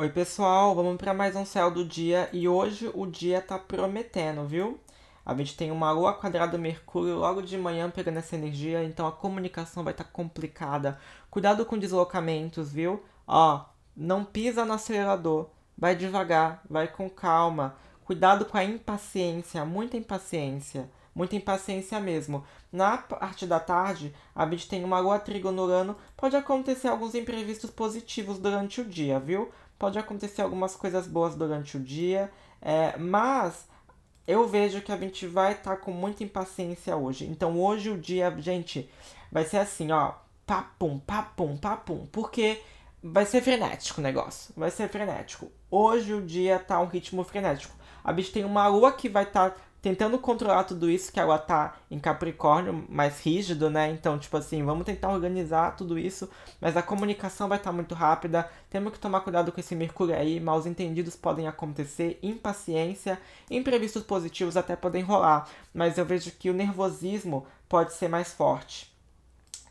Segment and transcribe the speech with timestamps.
[0.00, 4.46] Oi, pessoal, vamos para mais um céu do dia e hoje o dia tá prometendo,
[4.46, 4.78] viu?
[5.26, 9.10] A gente tem uma lua quadrada Mercúrio logo de manhã pegando essa energia, então a
[9.10, 11.00] comunicação vai estar tá complicada.
[11.28, 13.02] Cuidado com deslocamentos, viu?
[13.26, 13.64] Ó,
[13.96, 17.74] não pisa no acelerador, vai devagar, vai com calma.
[18.04, 20.88] Cuidado com a impaciência, muita impaciência
[21.18, 22.44] muita impaciência mesmo.
[22.70, 27.70] Na parte da tarde, a gente tem uma lua trígono Urano, pode acontecer alguns imprevistos
[27.70, 29.50] positivos durante o dia, viu?
[29.78, 32.30] Pode acontecer algumas coisas boas durante o dia,
[32.60, 33.68] é, mas
[34.26, 37.26] eu vejo que a gente vai estar tá com muita impaciência hoje.
[37.26, 38.90] Então hoje o dia, gente,
[39.30, 40.14] vai ser assim, ó,
[40.46, 42.60] papum, papum, papum, porque
[43.02, 45.50] vai ser frenético o negócio, vai ser frenético.
[45.70, 47.74] Hoje o dia tá um ritmo frenético.
[48.02, 51.38] A gente tem uma lua que vai estar tá tentando controlar tudo isso, que ela
[51.38, 53.90] tá em Capricórnio, mais rígido, né?
[53.90, 56.28] Então, tipo assim, vamos tentar organizar tudo isso,
[56.60, 58.48] mas a comunicação vai estar tá muito rápida.
[58.68, 63.20] Temos que tomar cuidado com esse Mercúrio aí, mal entendidos podem acontecer, impaciência,
[63.50, 68.92] imprevistos positivos até podem rolar, mas eu vejo que o nervosismo pode ser mais forte.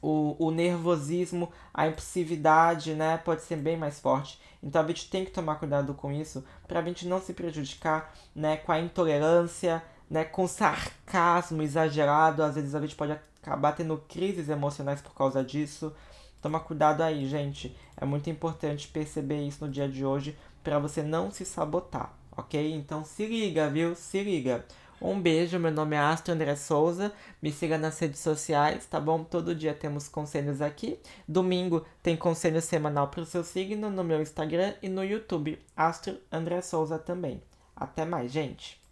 [0.02, 4.40] O, o nervosismo, a impulsividade, né, pode ser bem mais forte.
[4.62, 8.14] Então a gente tem que tomar cuidado com isso para a gente não se prejudicar,
[8.36, 13.98] né, com a intolerância, né, com sarcasmo exagerado, às vezes a gente pode acabar tendo
[14.08, 15.94] crises emocionais por causa disso.
[16.42, 17.76] Toma cuidado aí, gente.
[17.96, 22.74] É muito importante perceber isso no dia de hoje para você não se sabotar, ok?
[22.74, 23.96] Então se liga, viu?
[23.96, 24.66] Se liga.
[25.00, 27.14] Um beijo, meu nome é Astro André Souza.
[27.40, 29.24] Me siga nas redes sociais, tá bom?
[29.24, 31.00] Todo dia temos conselhos aqui.
[31.28, 36.18] Domingo tem conselho semanal para o seu signo no meu Instagram e no YouTube, Astro
[36.32, 37.42] André Souza também.
[37.76, 38.87] Até mais, gente!